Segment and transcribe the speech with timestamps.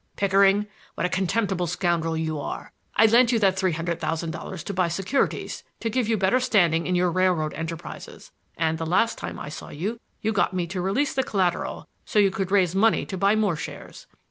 [0.15, 2.71] "Pickering, what a contemptible scoundrel you are!
[2.95, 6.39] I lent you that three hundred thousand dollars to buy securities to give you better
[6.39, 10.65] standing in your railroad enterprises, and the last time I saw you, you got me
[10.65, 14.07] to release the collateral so you could raise money to buy more shares.